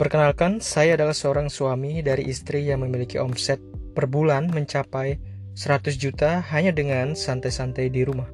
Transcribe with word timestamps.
Perkenalkan, 0.00 0.64
saya 0.64 0.96
adalah 0.96 1.12
seorang 1.12 1.52
suami 1.52 2.00
dari 2.00 2.24
istri 2.24 2.64
yang 2.64 2.80
memiliki 2.80 3.20
omset 3.20 3.60
per 3.92 4.08
bulan 4.08 4.48
mencapai 4.48 5.20
100 5.52 6.00
juta 6.00 6.40
hanya 6.56 6.72
dengan 6.72 7.12
santai-santai 7.12 7.92
di 7.92 8.08
rumah. 8.08 8.24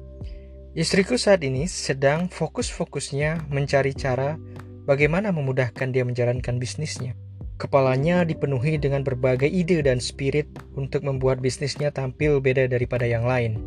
Istriku 0.79 1.19
saat 1.19 1.43
ini 1.43 1.67
sedang 1.67 2.31
fokus-fokusnya 2.31 3.51
mencari 3.51 3.91
cara 3.91 4.39
bagaimana 4.87 5.35
memudahkan 5.35 5.91
dia 5.91 6.07
menjalankan 6.07 6.55
bisnisnya. 6.55 7.19
Kepalanya 7.59 8.23
dipenuhi 8.23 8.79
dengan 8.79 9.03
berbagai 9.03 9.51
ide 9.51 9.83
dan 9.83 9.99
spirit 9.99 10.47
untuk 10.79 11.03
membuat 11.03 11.43
bisnisnya 11.43 11.91
tampil 11.91 12.39
beda 12.39 12.71
daripada 12.71 13.03
yang 13.03 13.27
lain. 13.27 13.59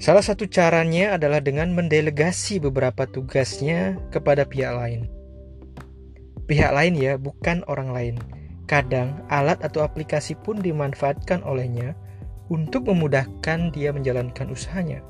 Salah 0.00 0.24
satu 0.24 0.48
caranya 0.48 1.20
adalah 1.20 1.44
dengan 1.44 1.76
mendelegasi 1.76 2.56
beberapa 2.56 3.04
tugasnya 3.04 4.00
kepada 4.08 4.48
pihak 4.48 4.72
lain 4.72 5.17
pihak 6.48 6.72
lain 6.72 6.96
ya, 6.96 7.20
bukan 7.20 7.60
orang 7.68 7.92
lain. 7.92 8.16
Kadang 8.64 9.22
alat 9.28 9.60
atau 9.60 9.84
aplikasi 9.84 10.34
pun 10.34 10.58
dimanfaatkan 10.64 11.44
olehnya 11.44 11.92
untuk 12.48 12.88
memudahkan 12.88 13.70
dia 13.72 13.92
menjalankan 13.92 14.48
usahanya. 14.48 15.04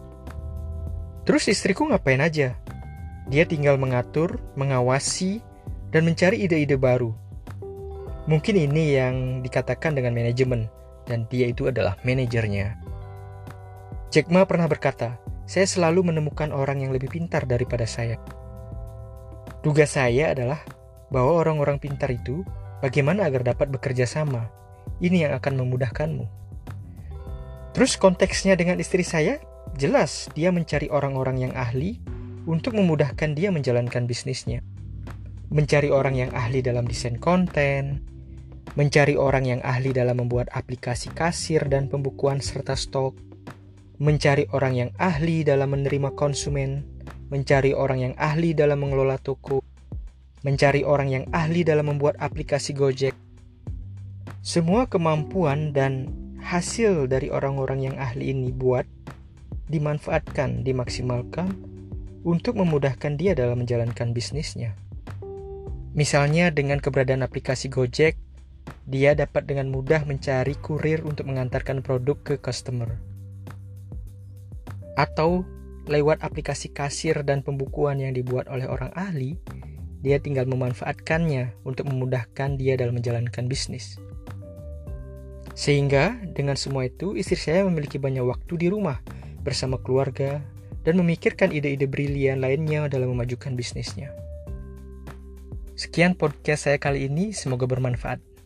Terus 1.23 1.47
istriku 1.47 1.87
ngapain 1.87 2.19
aja? 2.19 2.59
Dia 3.31 3.45
tinggal 3.47 3.79
mengatur, 3.79 4.43
mengawasi, 4.59 5.39
dan 5.95 6.05
mencari 6.09 6.43
ide-ide 6.43 6.75
baru. 6.75 7.15
Mungkin 8.29 8.57
ini 8.57 8.97
yang 8.97 9.41
dikatakan 9.41 9.97
dengan 9.97 10.13
manajemen, 10.13 10.69
dan 11.09 11.25
dia 11.33 11.49
itu 11.49 11.69
adalah 11.69 11.97
manajernya. 12.05 12.77
Jack 14.09 14.33
Ma 14.33 14.45
pernah 14.49 14.69
berkata, 14.69 15.21
saya 15.49 15.65
selalu 15.65 16.13
menemukan 16.13 16.53
orang 16.53 16.85
yang 16.85 16.93
lebih 16.93 17.09
pintar 17.13 17.45
daripada 17.49 17.85
saya. 17.85 18.21
Tugas 19.61 19.97
saya 19.97 20.33
adalah 20.33 20.61
bahwa 21.09 21.41
orang-orang 21.41 21.81
pintar 21.81 22.13
itu 22.13 22.45
bagaimana 22.85 23.29
agar 23.29 23.45
dapat 23.45 23.73
bekerja 23.73 24.05
sama. 24.05 24.49
Ini 24.99 25.29
yang 25.29 25.33
akan 25.39 25.63
memudahkanmu. 25.63 26.27
Terus 27.77 27.95
konteksnya 27.95 28.59
dengan 28.59 28.83
istri 28.83 29.07
saya, 29.07 29.39
jelas 29.79 30.27
dia 30.35 30.51
mencari 30.51 30.91
orang-orang 30.91 31.49
yang 31.49 31.53
ahli 31.55 32.03
untuk 32.49 32.75
memudahkan 32.75 33.37
dia 33.37 33.53
menjalankan 33.55 34.09
bisnisnya. 34.09 34.65
Mencari 35.53 35.93
orang 35.93 36.19
yang 36.19 36.31
ahli 36.35 36.61
dalam 36.61 36.89
desain 36.89 37.17
konten, 37.21 38.03
mencari 38.75 39.15
orang 39.15 39.45
yang 39.47 39.61
ahli 39.63 39.95
dalam 39.95 40.21
membuat 40.21 40.51
aplikasi 40.53 41.13
kasir 41.15 41.65
dan 41.71 41.87
pembukuan 41.87 42.43
serta 42.43 42.75
stok, 42.75 43.17
mencari 44.01 44.49
orang 44.55 44.75
yang 44.75 44.91
ahli 44.97 45.45
dalam 45.45 45.73
menerima 45.73 46.13
konsumen, 46.17 46.85
mencari 47.29 47.77
orang 47.77 48.11
yang 48.11 48.15
ahli 48.17 48.57
dalam 48.57 48.81
mengelola 48.81 49.21
toko, 49.21 49.68
mencari 50.47 50.87
orang 50.87 51.09
yang 51.11 51.25
ahli 51.35 51.67
dalam 51.67 51.91
membuat 51.91 52.15
aplikasi 52.23 52.75
Gojek. 52.75 53.15
Semua 54.43 54.87
kemampuan 54.87 55.75
dan 55.75 56.09
hasil 56.39 57.11
dari 57.11 57.29
orang-orang 57.29 57.91
yang 57.91 57.97
ahli 57.99 58.31
ini 58.33 58.55
buat 58.55 58.87
dimanfaatkan, 59.69 60.65
dimaksimalkan 60.65 61.53
untuk 62.25 62.57
memudahkan 62.57 63.21
dia 63.21 63.37
dalam 63.37 63.63
menjalankan 63.63 64.17
bisnisnya. 64.17 64.75
Misalnya 65.93 66.55
dengan 66.55 66.79
keberadaan 66.79 67.27
aplikasi 67.27 67.69
Gojek, 67.69 68.17
dia 68.89 69.13
dapat 69.13 69.45
dengan 69.45 69.69
mudah 69.69 70.05
mencari 70.09 70.57
kurir 70.61 71.05
untuk 71.05 71.29
mengantarkan 71.29 71.85
produk 71.85 72.17
ke 72.25 72.35
customer. 72.41 72.89
Atau 74.97 75.45
lewat 75.89 76.21
aplikasi 76.21 76.73
kasir 76.73 77.25
dan 77.25 77.41
pembukuan 77.41 78.01
yang 78.01 78.13
dibuat 78.13 78.49
oleh 78.53 78.69
orang 78.69 78.93
ahli, 78.93 79.41
dia 80.03 80.23
tinggal 80.23 80.47
memanfaatkannya 80.47 81.59
untuk 81.67 81.91
memudahkan 81.91 82.55
dia 82.55 82.79
dalam 82.79 82.99
menjalankan 82.99 83.51
bisnis. 83.51 83.99
Sehingga 85.59 86.15
dengan 86.23 86.55
semua 86.55 86.87
itu 86.87 87.19
istri 87.19 87.35
saya 87.35 87.67
memiliki 87.67 87.99
banyak 87.99 88.23
waktu 88.23 88.55
di 88.55 88.67
rumah 88.71 89.03
bersama 89.43 89.75
keluarga 89.83 90.39
dan 90.87 90.95
memikirkan 91.03 91.51
ide-ide 91.51 91.91
brilian 91.91 92.39
lainnya 92.39 92.87
dalam 92.87 93.11
memajukan 93.11 93.59
bisnisnya. 93.59 94.15
Sekian 95.75 96.15
podcast 96.15 96.71
saya 96.71 96.79
kali 96.79 97.07
ini, 97.07 97.35
semoga 97.35 97.67
bermanfaat. 97.67 98.38